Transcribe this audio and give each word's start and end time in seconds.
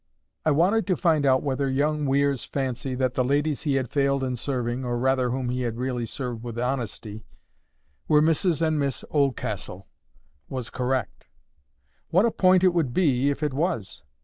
I 0.43 0.49
wanted 0.49 0.87
to 0.87 0.97
find 0.97 1.27
out 1.27 1.43
whether 1.43 1.69
young 1.69 2.07
Weir's 2.07 2.43
fancy 2.43 2.95
that 2.95 3.13
the 3.13 3.23
ladies 3.23 3.61
he 3.61 3.75
had 3.75 3.91
failed 3.91 4.23
in 4.23 4.35
serving, 4.35 4.83
or 4.83 4.97
rather 4.97 5.29
whom 5.29 5.49
he 5.49 5.61
had 5.61 5.77
really 5.77 6.07
served 6.07 6.41
with 6.43 6.57
honesty, 6.57 7.23
were 8.07 8.19
Mrs 8.19 8.63
and 8.65 8.79
Miss 8.79 9.05
Oldcastle, 9.11 9.85
was 10.49 10.71
correct. 10.71 11.27
What 12.09 12.25
a 12.25 12.31
point 12.31 12.63
it 12.63 12.73
would 12.73 12.95
be 12.95 13.29
if 13.29 13.43
it 13.43 13.53
was! 13.53 14.01